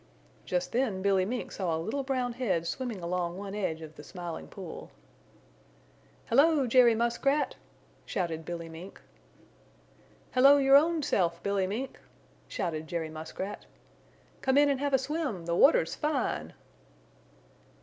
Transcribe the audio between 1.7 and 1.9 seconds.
a